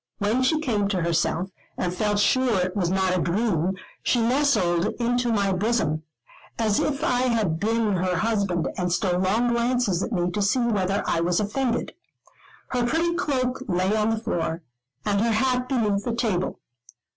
[0.17, 4.87] When she came to herself, and felt sure it was not a dream, she nestled
[4.99, 6.01] into my bosom,
[6.57, 10.57] as if I had been her husband, and stole long glances at me to see
[10.59, 11.93] whether I was offended.
[12.69, 14.63] Her pretty cloak lay on the floor,
[15.05, 16.57] and her hat beneath the table.